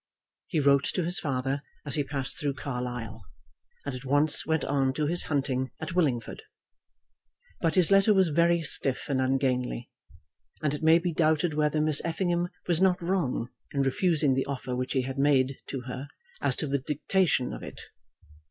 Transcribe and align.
He 0.47 0.59
wrote 0.59 0.85
to 0.95 1.03
his 1.03 1.19
father 1.19 1.61
as 1.85 1.93
he 1.93 2.03
passed 2.03 2.39
through 2.39 2.55
Carlisle, 2.55 3.23
and 3.85 3.93
at 3.93 4.03
once 4.03 4.47
went 4.47 4.65
on 4.65 4.93
to 4.93 5.05
his 5.05 5.25
hunting 5.25 5.69
at 5.79 5.93
Willingford. 5.93 6.41
But 7.61 7.75
his 7.75 7.91
letter 7.91 8.11
was 8.11 8.29
very 8.29 8.63
stiff 8.63 9.09
and 9.09 9.21
ungainly, 9.21 9.91
and 10.63 10.73
it 10.73 10.81
may 10.81 10.97
be 10.97 11.13
doubted 11.13 11.53
whether 11.53 11.79
Miss 11.81 12.01
Effingham 12.03 12.49
was 12.67 12.81
not 12.81 12.99
wrong 12.99 13.49
in 13.73 13.83
refusing 13.83 14.33
the 14.33 14.47
offer 14.47 14.75
which 14.75 14.93
he 14.93 15.03
had 15.03 15.19
made 15.19 15.57
to 15.67 15.81
her 15.81 16.07
as 16.41 16.55
to 16.55 16.67
the 16.67 16.79
dictation 16.79 17.53
of 17.53 17.61
it. 17.61 17.79